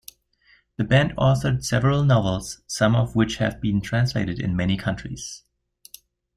[0.77, 5.43] The band authored several novels, some of which have been translated in many countries.